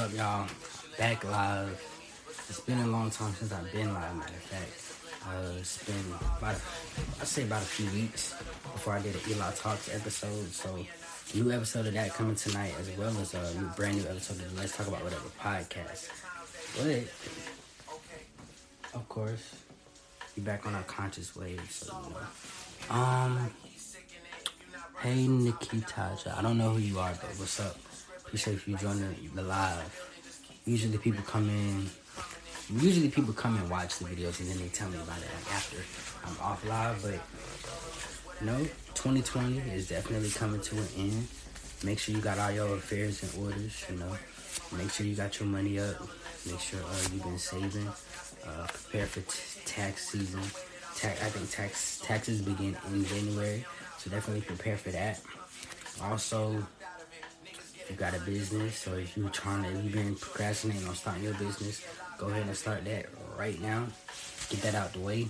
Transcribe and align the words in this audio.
up, 0.00 0.16
y'all? 0.16 0.46
Back 0.98 1.24
live. 1.24 1.78
It's 2.48 2.60
been 2.60 2.78
a 2.78 2.86
long 2.86 3.10
time 3.10 3.34
since 3.34 3.52
I've 3.52 3.70
been 3.70 3.92
live, 3.92 4.16
matter 4.16 4.32
of 4.32 4.40
fact. 4.40 5.28
Uh, 5.28 5.58
it's 5.58 5.84
been 5.84 6.14
about, 6.38 6.54
a, 6.54 7.20
I'd 7.20 7.26
say 7.26 7.42
about 7.42 7.60
a 7.60 7.66
few 7.66 7.90
weeks 7.90 8.32
before 8.72 8.94
I 8.94 9.02
did 9.02 9.14
an 9.14 9.20
Eli 9.28 9.50
Talks 9.52 9.94
episode. 9.94 10.46
So, 10.52 10.86
new 11.34 11.52
episode 11.52 11.86
of 11.86 11.92
that 11.92 12.14
coming 12.14 12.34
tonight, 12.34 12.72
as 12.80 12.90
well 12.96 13.10
as 13.20 13.34
a 13.34 13.60
new, 13.60 13.66
brand 13.76 13.98
new 13.98 14.08
episode 14.08 14.40
of 14.40 14.58
Let's 14.58 14.74
Talk 14.74 14.86
About 14.86 15.04
Whatever 15.04 15.28
podcast. 15.38 16.08
But, 16.78 17.04
of 18.94 19.06
course, 19.06 19.54
be 20.34 20.40
back 20.40 20.64
on 20.66 20.74
our 20.74 20.82
conscious 20.84 21.36
wave. 21.36 21.60
So, 21.70 21.94
you 22.04 22.14
know. 22.14 22.96
Um, 22.96 23.50
hey, 25.02 25.26
Nikita. 25.28 26.34
I 26.38 26.40
don't 26.40 26.56
know 26.56 26.70
who 26.70 26.78
you 26.78 26.98
are, 26.98 27.12
but 27.20 27.38
what's 27.38 27.60
up? 27.60 27.76
Appreciate 28.30 28.54
if 28.58 28.68
you 28.68 28.76
joining 28.76 29.12
the 29.34 29.42
live. 29.42 30.06
Usually 30.64 30.96
people 30.98 31.20
come 31.24 31.50
in. 31.50 31.90
Usually 32.80 33.08
people 33.08 33.34
come 33.34 33.56
and 33.56 33.68
watch 33.68 33.98
the 33.98 34.04
videos 34.04 34.38
and 34.38 34.48
then 34.48 34.58
they 34.58 34.68
tell 34.68 34.88
me 34.88 34.98
about 34.98 35.18
it 35.18 35.26
like 35.34 35.52
after 35.52 35.78
I'm 36.24 36.38
off 36.40 36.64
live. 36.64 37.02
But 37.02 38.46
no, 38.46 38.56
2020 38.94 39.58
is 39.72 39.88
definitely 39.88 40.30
coming 40.30 40.60
to 40.60 40.76
an 40.76 40.86
end. 40.96 41.26
Make 41.82 41.98
sure 41.98 42.14
you 42.14 42.20
got 42.20 42.38
all 42.38 42.52
your 42.52 42.72
affairs 42.76 43.20
in 43.20 43.42
orders. 43.42 43.84
You 43.90 43.96
know, 43.96 44.16
make 44.78 44.92
sure 44.92 45.06
you 45.06 45.16
got 45.16 45.40
your 45.40 45.48
money 45.48 45.80
up. 45.80 45.96
Make 46.46 46.60
sure 46.60 46.78
uh, 46.78 47.08
you've 47.12 47.24
been 47.24 47.36
saving. 47.36 47.88
Uh, 48.46 48.68
prepare 48.68 49.06
for 49.06 49.22
t- 49.22 49.60
tax 49.64 50.10
season. 50.10 50.42
Tax, 50.94 51.20
I 51.20 51.30
think 51.30 51.50
tax 51.50 52.00
taxes 52.04 52.42
begin 52.42 52.76
in 52.92 53.04
January, 53.06 53.64
so 53.98 54.08
definitely 54.08 54.42
prepare 54.42 54.76
for 54.76 54.90
that. 54.90 55.20
Also, 56.00 56.64
you 57.90 57.96
got 57.96 58.14
a 58.14 58.20
business 58.20 58.86
or 58.86 58.98
if 59.00 59.16
you're 59.16 59.28
trying 59.30 59.64
to, 59.64 59.82
you've 59.82 59.92
been 59.92 60.14
procrastinating 60.14 60.86
on 60.86 60.94
starting 60.94 61.24
your 61.24 61.34
business, 61.34 61.84
go 62.18 62.28
ahead 62.28 62.46
and 62.46 62.56
start 62.56 62.84
that 62.84 63.06
right 63.38 63.60
now. 63.60 63.86
Get 64.48 64.62
that 64.62 64.74
out 64.74 64.92
the 64.92 65.00
way 65.00 65.28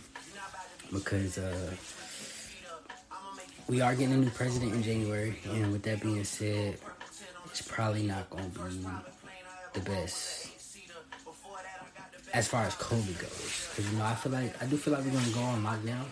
because 0.92 1.38
uh, 1.38 1.70
we 3.68 3.80
are 3.80 3.94
getting 3.94 4.14
a 4.14 4.16
new 4.16 4.30
president 4.30 4.74
in 4.74 4.82
January, 4.82 5.36
and 5.52 5.70
with 5.72 5.82
that 5.82 6.00
being 6.00 6.24
said, 6.24 6.78
it's 7.46 7.62
probably 7.62 8.02
not 8.02 8.28
going 8.30 8.50
to 8.50 8.58
be 8.58 8.86
the 9.74 9.80
best 9.80 10.48
as 12.32 12.48
far 12.48 12.64
as 12.64 12.74
COVID 12.74 13.18
goes. 13.18 13.68
Because 13.70 13.92
you 13.92 13.98
know, 13.98 14.04
I 14.04 14.14
feel 14.14 14.32
like 14.32 14.62
I 14.62 14.66
do 14.66 14.76
feel 14.76 14.94
like 14.94 15.04
we're 15.04 15.12
gonna 15.12 15.30
go 15.30 15.40
on 15.40 15.62
lockdown. 15.62 16.04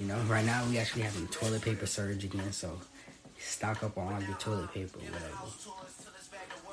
You 0.00 0.06
know, 0.06 0.18
right 0.26 0.44
now 0.44 0.64
we 0.68 0.78
actually 0.78 1.02
having 1.02 1.28
toilet 1.28 1.62
paper 1.62 1.86
surge 1.86 2.24
again, 2.24 2.52
so 2.52 2.78
stock 3.44 3.82
up 3.82 3.96
on 3.98 4.12
all 4.12 4.22
your 4.22 4.36
toilet 4.36 4.72
paper 4.72 4.98
or 4.98 5.02
whatever. 5.02 5.36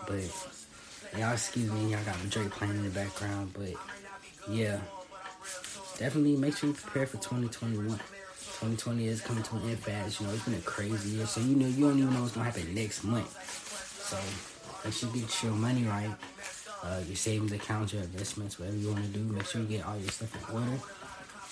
But 0.08 1.20
y'all 1.20 1.34
excuse 1.34 1.72
me, 1.72 1.92
y'all 1.92 2.04
got 2.04 2.18
Drake 2.30 2.52
playing 2.52 2.76
in 2.76 2.84
the 2.84 2.90
background, 2.90 3.54
but 3.54 3.74
yeah. 4.50 4.80
Definitely 5.98 6.36
make 6.36 6.58
sure 6.58 6.70
you 6.70 6.76
prepare 6.76 7.06
for 7.06 7.18
2021. 7.18 7.88
2020 7.88 9.08
is 9.08 9.22
coming 9.22 9.44
to 9.44 9.56
an 9.56 9.70
end 9.70 9.80
fast. 9.80 10.20
You 10.20 10.28
know, 10.28 10.34
it's 10.34 10.46
been 10.46 10.56
a 10.56 10.62
crazy 10.62 11.18
year, 11.18 11.26
so 11.26 11.42
you 11.42 11.56
know 11.56 11.68
you 11.68 11.88
don't 11.88 12.00
even 12.00 12.14
know 12.14 12.22
what's 12.22 12.34
gonna 12.34 12.46
happen 12.46 12.74
next 12.74 13.04
month. 13.04 13.30
So 14.10 14.18
make 14.84 14.94
sure 14.94 15.10
you 15.14 15.22
get 15.22 15.44
your 15.44 15.54
money 15.54 15.84
right. 15.84 16.14
Uh, 16.84 17.00
your 17.06 17.16
savings 17.16 17.52
accounts, 17.52 17.94
your 17.94 18.02
investments, 18.02 18.58
whatever 18.58 18.78
you 18.78 18.90
want 18.90 19.04
to 19.04 19.10
do. 19.12 19.20
Make 19.20 19.46
sure 19.46 19.62
you 19.62 19.68
get 19.68 19.86
all 19.86 19.98
your 19.98 20.10
stuff 20.10 20.34
in 20.50 20.56
order. 20.56 20.80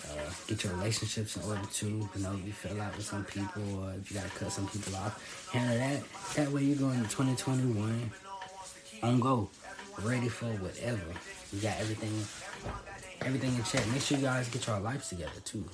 Uh, 0.10 0.30
get 0.48 0.64
your 0.64 0.74
relationships 0.74 1.38
in 1.38 1.44
order 1.44 1.62
too. 1.72 2.10
You 2.16 2.22
know, 2.24 2.34
you 2.34 2.52
fell 2.52 2.80
out 2.82 2.96
with 2.96 3.06
some 3.06 3.24
people, 3.26 3.84
or 3.84 3.94
if 3.94 4.10
you 4.10 4.18
gotta 4.18 4.30
cut 4.32 4.52
some 4.52 4.68
people 4.68 4.96
off, 4.96 5.50
handle 5.52 5.78
that. 5.78 6.02
That 6.36 6.52
way, 6.52 6.64
you're 6.64 6.78
going 6.78 6.98
to 7.04 7.10
2021 7.10 8.12
on 9.04 9.20
go, 9.20 9.50
ready 10.02 10.30
for 10.30 10.46
whatever. 10.46 11.02
You 11.54 11.62
got 11.62 11.80
everything, 11.80 12.14
everything 13.22 13.56
in 13.56 13.64
check. 13.64 13.86
Make 13.92 14.02
sure 14.02 14.18
you 14.18 14.24
guys 14.24 14.50
get 14.50 14.66
your 14.66 14.80
lives 14.80 15.10
together 15.10 15.40
too. 15.46 15.66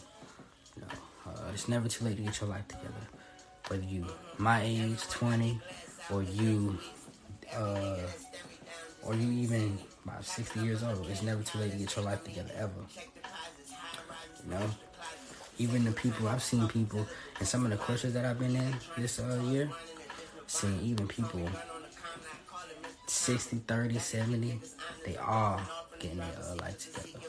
You 0.75 0.81
know, 0.81 1.31
uh, 1.31 1.51
it's 1.53 1.67
never 1.67 1.87
too 1.87 2.05
late 2.05 2.17
to 2.17 2.23
get 2.23 2.39
your 2.41 2.49
life 2.49 2.67
together. 2.67 2.93
Whether 3.67 3.83
you 3.83 4.05
my 4.37 4.61
age, 4.61 5.01
20, 5.09 5.59
or 6.11 6.23
you, 6.23 6.77
uh, 7.55 7.97
or 9.03 9.15
you 9.15 9.31
even 9.31 9.77
about 10.03 10.23
60 10.23 10.59
years 10.59 10.83
old, 10.83 11.07
it's 11.09 11.23
never 11.23 11.41
too 11.41 11.59
late 11.59 11.71
to 11.71 11.77
get 11.77 11.95
your 11.95 12.05
life 12.05 12.23
together 12.23 12.51
ever. 12.57 12.71
You 14.45 14.51
know, 14.51 14.69
even 15.57 15.85
the 15.85 15.91
people 15.91 16.27
I've 16.27 16.43
seen 16.43 16.67
people 16.67 17.05
and 17.39 17.47
some 17.47 17.65
of 17.65 17.71
the 17.71 17.77
courses 17.77 18.13
that 18.13 18.25
I've 18.25 18.39
been 18.39 18.55
in 18.55 18.75
this 18.97 19.19
uh, 19.19 19.41
year, 19.45 19.69
seeing 20.47 20.79
even 20.81 21.07
people 21.07 21.41
60, 23.07 23.57
30, 23.67 23.99
70, 23.99 24.59
they 25.05 25.17
all 25.17 25.59
getting 25.99 26.17
their 26.17 26.27
uh, 26.27 26.55
life 26.57 26.93
together. 26.93 27.25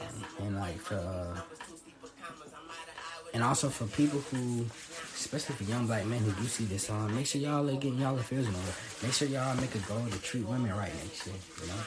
Um, 0.00 0.46
and 0.46 0.56
like 0.56 0.78
for, 0.78 0.96
uh, 0.96 1.40
and 3.32 3.42
also 3.42 3.68
for 3.68 3.86
people 3.96 4.20
who, 4.20 4.66
especially 5.14 5.54
for 5.54 5.64
young 5.64 5.86
black 5.86 6.04
men 6.04 6.20
who 6.20 6.32
do 6.32 6.46
see 6.48 6.64
this 6.64 6.90
on, 6.90 7.14
make 7.14 7.26
sure 7.26 7.40
y'all 7.40 7.68
are 7.68 7.72
getting 7.72 7.98
y'all 7.98 8.18
affairs 8.18 8.46
in 8.46 8.54
order. 8.54 8.72
Make 9.02 9.12
sure 9.12 9.28
y'all 9.28 9.56
make 9.56 9.74
a 9.74 9.78
goal 9.78 10.04
to 10.10 10.18
treat 10.22 10.46
women 10.46 10.70
right 10.76 10.92
next 10.94 11.26
year, 11.26 11.36
you 11.62 11.68
know. 11.68 11.80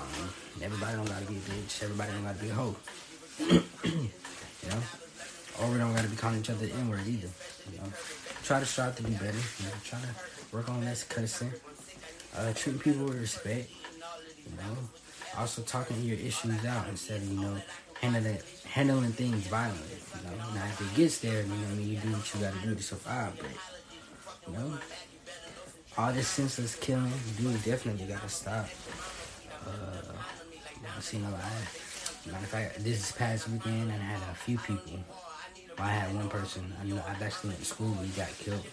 Um, 0.00 0.30
everybody 0.62 0.96
don't 0.96 1.08
gotta 1.08 1.26
be 1.26 1.36
a 1.36 1.40
bitch. 1.40 1.82
Everybody 1.82 2.12
don't 2.12 2.24
gotta 2.24 2.38
be 2.38 2.48
a 2.48 2.54
hoe. 2.54 2.76
you 3.84 4.68
know? 4.68 4.82
Or 5.60 5.70
we 5.70 5.78
don't 5.78 5.94
gotta 5.94 6.08
be 6.08 6.16
calling 6.16 6.40
each 6.40 6.50
other 6.50 6.66
the 6.66 6.72
N-word 6.72 7.06
either. 7.06 7.28
You 7.70 7.78
know? 7.78 7.92
Try 8.44 8.60
to 8.60 8.66
strive 8.66 8.96
to 8.96 9.02
do 9.02 9.12
better. 9.12 9.26
You 9.26 9.66
know? 9.66 9.74
Try 9.84 9.98
to 10.00 10.56
work 10.56 10.68
on 10.68 10.80
this 10.80 11.04
cussing. 11.04 11.52
Uh, 12.36 12.52
treating 12.54 12.80
people 12.80 13.04
with 13.04 13.20
respect. 13.20 13.70
You 14.38 14.56
know? 14.56 14.76
Also 15.38 15.62
talking 15.62 16.00
your 16.02 16.18
issues 16.18 16.64
out 16.64 16.88
instead 16.88 17.18
of, 17.18 17.28
you 17.28 17.40
know, 17.40 17.56
handling 18.00 18.38
handling 18.64 19.12
things 19.12 19.46
violently. 19.46 19.96
You 20.24 20.38
know? 20.38 20.54
Now 20.54 20.64
if 20.66 20.80
it 20.80 20.96
gets 20.96 21.18
there, 21.18 21.42
you 21.42 21.48
know, 21.48 21.68
I 21.70 21.74
mean, 21.74 21.88
you 21.88 21.96
do 21.98 22.12
what 22.12 22.34
you 22.34 22.40
gotta 22.40 22.58
do 22.66 22.74
to 22.74 22.82
survive, 22.82 23.32
but 23.38 24.50
you 24.50 24.58
know, 24.58 24.78
all 25.96 26.12
this 26.12 26.28
senseless 26.28 26.76
killing, 26.76 27.12
you 27.38 27.50
definitely 27.58 28.06
gotta 28.06 28.28
stop. 28.28 28.66
Uh, 29.66 30.12
I've 30.96 31.04
seen 31.04 31.22
a 31.24 31.30
lot. 31.30 31.40
Matter 32.24 32.38
of 32.38 32.50
fact, 32.50 32.84
this 32.84 33.10
past 33.12 33.48
weekend, 33.48 33.90
I 33.90 33.96
had 33.96 34.20
a 34.30 34.34
few 34.34 34.56
people. 34.58 34.98
Well, 35.76 35.88
I 35.88 35.90
had 35.90 36.14
one 36.14 36.28
person. 36.28 36.72
I 36.80 36.84
know 36.84 37.02
I've 37.08 37.20
actually 37.20 37.50
went 37.50 37.60
to 37.60 37.66
school, 37.66 37.94
he 37.94 38.08
got 38.10 38.28
killed. 38.38 38.64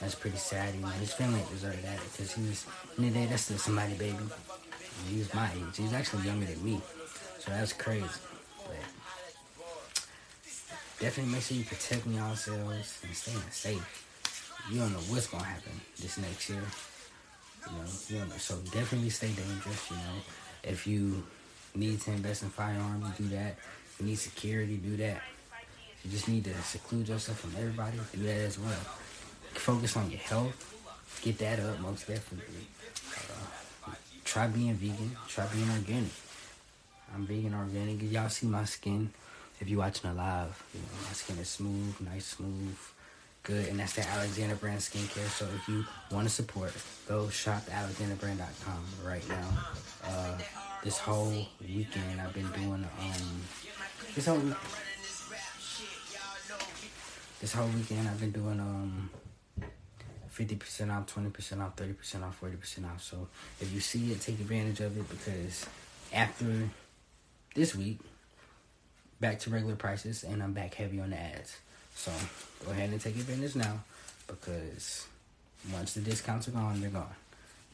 That's 0.00 0.14
pretty 0.14 0.36
sad. 0.36 0.74
You 0.74 0.80
know, 0.80 0.88
his 0.88 1.12
family 1.12 1.40
deserved 1.50 1.82
that 1.82 1.98
because 2.12 2.32
he 2.32 2.42
was 2.42 2.66
in 2.96 3.04
the 3.04 3.10
day 3.10 3.26
that's 3.26 3.42
still 3.42 3.58
somebody, 3.58 3.94
baby. 3.94 4.18
He 5.08 5.18
was 5.18 5.32
my 5.34 5.50
age. 5.52 5.76
He's 5.76 5.92
actually 5.92 6.22
younger 6.22 6.46
than 6.46 6.64
me, 6.64 6.80
so 7.40 7.50
that's 7.50 7.72
crazy. 7.72 8.06
But 8.64 8.76
definitely 11.00 11.32
make 11.32 11.42
sure 11.42 11.56
you 11.56 11.64
protecting 11.64 12.14
yourselves 12.14 13.00
and 13.02 13.16
staying 13.16 13.50
safe. 13.50 14.06
You 14.70 14.78
don't 14.80 14.92
know 14.92 15.04
what's 15.10 15.26
gonna 15.26 15.44
happen 15.44 15.72
this 16.00 16.16
next 16.18 16.48
year. 16.48 16.62
You 17.66 17.72
know, 17.72 17.84
you 18.08 18.18
don't 18.18 18.28
know. 18.28 18.36
So 18.36 18.56
definitely 18.70 19.10
stay 19.10 19.32
dangerous. 19.32 19.90
You 19.90 19.96
know, 19.96 20.16
if 20.62 20.86
you 20.86 21.24
need 21.80 22.00
to 22.02 22.10
invest 22.10 22.42
in 22.42 22.50
firearms, 22.50 23.16
do 23.16 23.28
that. 23.28 23.56
You 23.98 24.06
need 24.06 24.18
security, 24.18 24.76
do 24.76 24.96
that. 24.98 25.22
You 26.04 26.10
just 26.10 26.28
need 26.28 26.44
to 26.44 26.54
seclude 26.62 27.08
yourself 27.08 27.40
from 27.40 27.52
everybody, 27.56 27.98
do 28.14 28.22
that 28.24 28.40
as 28.40 28.58
well. 28.58 28.84
Focus 29.54 29.96
on 29.96 30.10
your 30.10 30.20
health. 30.20 30.70
Get 31.22 31.38
that 31.38 31.60
up, 31.60 31.80
most 31.80 32.06
definitely. 32.06 32.66
Uh, 33.16 33.92
try 34.24 34.46
being 34.46 34.74
vegan. 34.74 35.16
Try 35.28 35.46
being 35.46 35.70
organic. 35.70 36.10
I'm 37.14 37.26
vegan 37.26 37.54
organic. 37.54 38.02
Y'all 38.10 38.28
see 38.28 38.46
my 38.46 38.64
skin. 38.64 39.10
If 39.60 39.68
you're 39.68 39.78
watching 39.78 40.10
it 40.10 40.16
live, 40.16 40.62
you 40.74 40.80
know, 40.80 41.06
my 41.06 41.12
skin 41.12 41.38
is 41.38 41.48
smooth, 41.48 41.94
nice, 42.00 42.26
smooth, 42.26 42.76
good. 43.44 43.68
And 43.68 43.78
that's 43.78 43.94
the 43.94 44.06
Alexander 44.06 44.56
Brand 44.56 44.80
Skincare. 44.80 45.28
So 45.28 45.46
if 45.54 45.68
you 45.68 45.84
want 46.10 46.28
to 46.28 46.34
support, 46.34 46.72
go 47.08 47.28
shop 47.30 47.62
alexanderbrand.com 47.66 48.84
right 49.06 49.26
now. 49.28 49.48
Uh, 50.04 50.38
this 50.84 50.98
whole 50.98 51.48
weekend 51.66 52.20
I've 52.20 52.34
been 52.34 52.50
doing 52.52 52.84
um 53.00 53.40
this 54.14 54.26
whole 54.26 54.42
this 57.40 57.52
whole 57.52 57.68
weekend 57.68 58.06
I've 58.08 58.20
been 58.20 58.32
doing 58.32 58.60
um 58.60 59.10
50% 60.34 60.92
off, 60.92 61.14
20% 61.14 61.60
off, 61.62 61.76
30% 61.76 62.24
off, 62.24 62.40
40% 62.40 62.92
off. 62.92 63.02
So 63.02 63.28
if 63.60 63.72
you 63.72 63.78
see 63.78 64.10
it, 64.10 64.20
take 64.20 64.40
advantage 64.40 64.80
of 64.80 64.96
it 64.98 65.08
because 65.08 65.64
after 66.12 66.68
this 67.54 67.74
week, 67.74 68.00
back 69.20 69.38
to 69.40 69.50
regular 69.50 69.76
prices 69.76 70.24
and 70.24 70.42
I'm 70.42 70.52
back 70.52 70.74
heavy 70.74 71.00
on 71.00 71.10
the 71.10 71.16
ads. 71.20 71.56
So 71.94 72.10
go 72.66 72.72
ahead 72.72 72.90
and 72.90 73.00
take 73.00 73.14
advantage 73.14 73.54
now 73.54 73.84
because 74.26 75.06
once 75.72 75.94
the 75.94 76.00
discounts 76.00 76.48
are 76.48 76.52
gone, 76.52 76.80
they're 76.80 76.90
gone. 76.90 77.14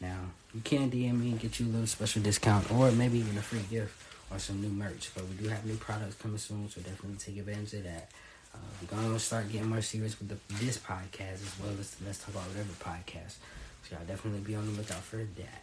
Now, 0.01 0.19
you 0.55 0.61
can 0.63 0.91
DM 0.91 1.21
me 1.21 1.31
and 1.31 1.41
get 1.41 1.61
you 1.61 1.67
a 1.67 1.69
little 1.69 1.87
special 1.87 2.23
discount 2.23 2.71
or 2.73 2.91
maybe 2.93 3.19
even 3.19 3.37
a 3.37 3.43
free 3.43 3.63
gift 3.71 3.95
or 4.33 4.39
some 4.39 4.61
new 4.61 4.69
merch. 4.69 5.11
But 5.15 5.27
we 5.29 5.35
do 5.35 5.49
have 5.49 5.65
new 5.67 5.77
products 5.77 6.15
coming 6.17 6.39
soon, 6.39 6.69
so 6.71 6.81
definitely 6.81 7.19
take 7.19 7.37
advantage 7.37 7.75
of 7.75 7.85
that. 7.85 8.11
Uh, 8.55 8.59
we're 8.81 8.97
going 8.97 9.13
to 9.13 9.19
start 9.21 9.51
getting 9.53 9.69
more 9.69 9.83
serious 9.83 10.19
with 10.19 10.29
the, 10.29 10.65
this 10.65 10.79
podcast 10.79 11.35
as 11.35 11.55
well 11.63 11.73
as 11.79 11.95
Let's 12.05 12.19
Talk 12.19 12.35
About 12.35 12.49
Whatever 12.49 12.73
podcast. 12.81 13.37
So 13.83 13.97
y'all 13.97 14.05
definitely 14.07 14.41
be 14.41 14.55
on 14.55 14.67
the 14.67 14.73
lookout 14.73 15.03
for 15.03 15.17
that. 15.17 15.63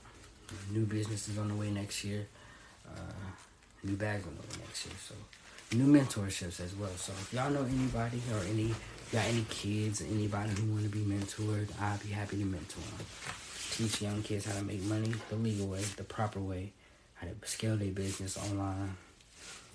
New 0.71 0.85
businesses 0.85 1.37
on 1.37 1.49
the 1.49 1.55
way 1.55 1.71
next 1.71 2.03
year. 2.03 2.27
Uh, 2.87 3.01
new 3.83 3.95
bags 3.95 4.25
on 4.25 4.35
the 4.35 4.41
way 4.41 4.63
next 4.65 4.85
year. 4.85 4.95
So 5.05 5.15
new 5.75 5.87
mentorships 5.87 6.61
as 6.61 6.73
well. 6.75 6.95
So 6.95 7.11
if 7.11 7.33
y'all 7.33 7.49
know 7.49 7.65
anybody 7.65 8.21
or 8.31 8.39
any 8.49 8.73
got 9.11 9.25
any 9.25 9.45
kids, 9.49 10.01
anybody 10.01 10.51
who 10.51 10.71
want 10.71 10.83
to 10.83 10.89
be 10.89 10.99
mentored, 10.99 11.67
I'd 11.81 12.01
be 12.03 12.09
happy 12.09 12.37
to 12.37 12.45
mentor 12.45 12.81
them. 12.97 13.05
Teach 13.77 14.01
young 14.01 14.23
kids 14.23 14.45
how 14.45 14.57
to 14.57 14.65
make 14.65 14.81
money 14.81 15.13
the 15.29 15.35
legal 15.35 15.67
way, 15.67 15.83
the 15.97 16.03
proper 16.03 16.39
way, 16.39 16.71
how 17.13 17.27
to 17.27 17.47
scale 17.47 17.77
their 17.77 17.91
business 17.91 18.35
online, 18.35 18.97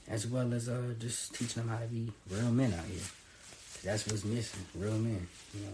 as 0.09 0.27
well 0.27 0.53
as 0.53 0.69
uh, 0.69 0.95
just 0.99 1.33
teaching 1.37 1.63
them 1.63 1.69
how 1.69 1.79
to 1.79 1.87
be 1.87 2.11
real 2.29 2.51
men 2.51 2.75
out 2.75 2.85
here. 2.87 3.01
That's 3.85 4.05
what's 4.09 4.25
missing, 4.25 4.67
real 4.75 4.99
men. 4.99 5.29
You 5.55 5.61
know, 5.61 5.73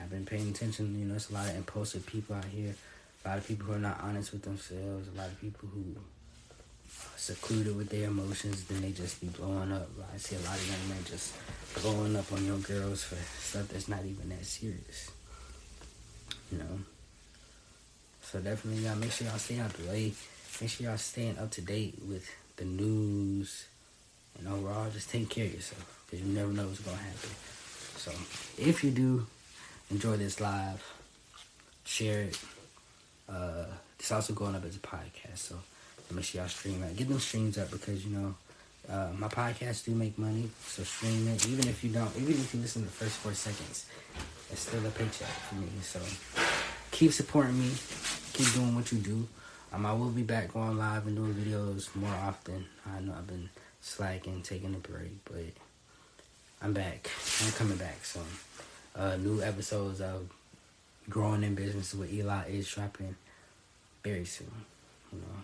I've 0.00 0.08
been 0.08 0.24
paying 0.24 0.48
attention. 0.48 0.98
You 0.98 1.04
know, 1.04 1.16
it's 1.16 1.28
a 1.28 1.34
lot 1.34 1.46
of 1.46 1.56
impulsive 1.56 2.06
people 2.06 2.36
out 2.36 2.46
here. 2.46 2.74
A 3.22 3.28
lot 3.28 3.36
of 3.36 3.46
people 3.46 3.66
who 3.66 3.74
are 3.74 3.78
not 3.78 4.00
honest 4.02 4.32
with 4.32 4.42
themselves. 4.42 5.06
A 5.14 5.18
lot 5.18 5.28
of 5.28 5.38
people 5.42 5.68
who 5.74 5.84
secluded 7.16 7.76
with 7.76 7.90
their 7.90 8.08
emotions, 8.08 8.64
then 8.64 8.80
they 8.80 8.92
just 8.92 9.20
be 9.20 9.26
blowing 9.26 9.72
up. 9.72 9.90
I 10.10 10.16
see 10.16 10.36
a 10.36 10.38
lot 10.40 10.56
of 10.56 10.66
young 10.66 10.88
men 10.88 11.04
just 11.04 11.34
blowing 11.82 12.16
up 12.16 12.32
on 12.32 12.46
young 12.46 12.62
girls 12.62 13.04
for 13.04 13.16
stuff 13.16 13.68
that's 13.68 13.88
not 13.88 14.06
even 14.06 14.30
that 14.30 14.46
serious. 14.46 15.10
You 16.50 16.56
know. 16.56 16.78
So 18.34 18.40
definitely 18.40 18.82
y'all 18.82 18.96
make 18.96 19.12
sure 19.12 19.28
y'all 19.28 19.38
stay 19.38 19.60
out 19.60 19.72
the 19.74 19.88
way. 19.88 20.12
Make 20.60 20.68
sure 20.68 20.88
y'all 20.88 20.96
staying 20.96 21.38
up 21.38 21.52
to 21.52 21.60
date 21.60 22.00
with 22.04 22.28
the 22.56 22.64
news 22.64 23.66
and 24.36 24.48
overall 24.48 24.90
just 24.90 25.08
take 25.08 25.30
care 25.30 25.44
of 25.44 25.54
yourself 25.54 26.02
because 26.04 26.26
you 26.26 26.34
never 26.34 26.52
know 26.52 26.66
what's 26.66 26.80
gonna 26.80 26.96
happen. 26.96 27.30
So 27.94 28.10
if 28.58 28.82
you 28.82 28.90
do 28.90 29.24
enjoy 29.88 30.16
this 30.16 30.40
live, 30.40 30.82
share 31.84 32.22
it. 32.22 32.40
Uh, 33.28 33.66
it's 34.00 34.10
also 34.10 34.32
going 34.32 34.56
up 34.56 34.64
as 34.64 34.74
a 34.74 34.80
podcast, 34.80 35.38
so 35.38 35.54
make 36.12 36.24
sure 36.24 36.40
y'all 36.40 36.50
stream 36.50 36.82
it. 36.82 36.96
Get 36.96 37.08
them 37.08 37.20
streams 37.20 37.56
up 37.56 37.70
because 37.70 38.04
you 38.04 38.16
know 38.16 38.34
uh, 38.90 39.10
my 39.16 39.28
podcasts 39.28 39.84
do 39.84 39.92
make 39.92 40.18
money, 40.18 40.50
so 40.66 40.82
stream 40.82 41.28
it. 41.28 41.46
Even 41.46 41.68
if 41.68 41.84
you 41.84 41.90
don't, 41.90 42.10
even 42.16 42.32
if 42.32 42.52
you 42.52 42.60
listen 42.60 42.82
to 42.82 42.88
the 42.88 42.94
first 42.94 43.14
four 43.18 43.32
seconds, 43.32 43.86
it's 44.50 44.62
still 44.62 44.84
a 44.84 44.90
paycheck 44.90 45.28
for 45.28 45.54
me. 45.54 45.68
So 45.82 46.00
keep 46.90 47.12
supporting 47.12 47.58
me, 47.58 47.70
keep 48.34 48.52
doing 48.52 48.74
what 48.74 48.92
you 48.92 48.98
do. 48.98 49.26
Um, 49.72 49.86
I 49.86 49.92
will 49.94 50.10
be 50.10 50.22
back 50.22 50.52
going 50.52 50.76
live 50.76 51.06
and 51.06 51.16
doing 51.16 51.34
videos 51.34 51.94
more 51.96 52.14
often. 52.14 52.66
I 52.86 53.00
know 53.00 53.14
I've 53.16 53.26
been 53.26 53.48
slacking, 53.80 54.42
taking 54.42 54.74
a 54.74 54.78
break, 54.78 55.24
but 55.24 55.54
I'm 56.60 56.74
back. 56.74 57.10
I'm 57.42 57.52
coming 57.52 57.78
back 57.78 58.04
soon. 58.04 58.22
Uh, 58.94 59.16
new 59.16 59.42
episodes 59.42 60.02
of 60.02 60.28
Growing 61.08 61.42
in 61.42 61.54
Business 61.54 61.94
with 61.94 62.12
Eli 62.12 62.48
is 62.48 62.68
dropping 62.68 63.16
very 64.02 64.26
soon. 64.26 64.52
You 65.10 65.20
know 65.20 65.42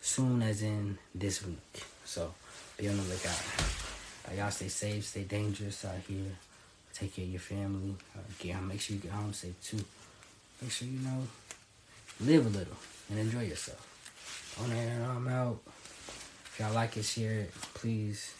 soon 0.00 0.42
as 0.42 0.62
in 0.62 0.98
this 1.14 1.44
week. 1.44 1.84
So 2.04 2.32
be 2.76 2.88
on 2.88 2.96
the 2.96 3.02
lookout. 3.02 3.42
Uh, 4.26 4.34
y'all 4.36 4.50
stay 4.50 4.68
safe, 4.68 5.04
stay 5.04 5.24
dangerous 5.24 5.84
out 5.84 6.00
here. 6.08 6.32
Take 6.94 7.14
care 7.14 7.24
of 7.24 7.30
your 7.30 7.40
family. 7.40 7.94
Uh, 8.16 8.20
get, 8.38 8.62
make 8.62 8.80
sure 8.80 8.96
you 8.96 9.02
get 9.02 9.12
home 9.12 9.32
safe 9.32 9.54
too. 9.62 9.84
Make 10.60 10.70
sure 10.70 10.88
you 10.88 10.98
know, 11.00 11.26
live 12.20 12.46
a 12.46 12.48
little 12.48 12.76
and 13.10 13.18
enjoy 13.18 13.44
yourself. 13.44 13.84
On 14.60 14.70
that, 14.70 14.76
and 14.76 15.04
I'm 15.04 15.28
out. 15.28 15.60
If 15.66 16.56
y'all 16.58 16.74
like 16.74 16.96
it, 16.96 17.04
share 17.04 17.40
it. 17.40 17.52
Please 17.74 18.34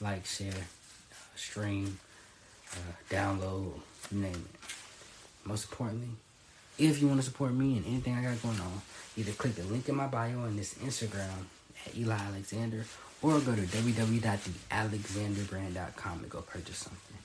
like, 0.00 0.24
share, 0.24 0.52
uh, 0.52 1.14
stream, 1.36 1.98
uh, 2.72 2.76
download, 3.10 3.72
name 4.10 4.32
it. 4.32 4.60
Most 5.44 5.70
importantly, 5.70 6.08
if 6.78 6.98
you 7.00 7.08
want 7.08 7.20
to 7.20 7.26
support 7.26 7.52
me 7.52 7.76
and 7.76 7.84
anything 7.86 8.14
I 8.14 8.22
got 8.22 8.42
going 8.42 8.58
on, 8.60 8.80
either 9.16 9.32
click 9.32 9.56
the 9.56 9.64
link 9.64 9.88
in 9.88 9.94
my 9.94 10.06
bio 10.06 10.40
on 10.40 10.56
this 10.56 10.74
Instagram 10.74 11.46
at 11.86 11.96
Eli 11.96 12.16
Alexander 12.16 12.84
or 13.22 13.38
go 13.40 13.54
to 13.54 13.62
www.thealexanderbrand.com 13.62 16.20
to 16.20 16.26
go 16.26 16.40
purchase 16.40 16.78
something. 16.78 17.18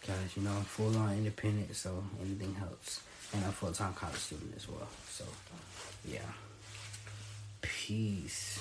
Because, 0.00 0.36
you 0.36 0.42
know, 0.42 0.50
I'm 0.50 0.62
full 0.62 0.96
on 0.96 1.12
independent, 1.12 1.76
so 1.76 2.02
anything 2.20 2.54
helps. 2.54 3.00
And 3.32 3.44
I'm 3.44 3.50
a 3.50 3.52
full 3.52 3.72
time 3.72 3.92
college 3.94 4.16
student 4.16 4.54
as 4.56 4.68
well. 4.68 4.88
So, 5.08 5.24
yeah. 6.08 6.20
Peace. 7.60 8.58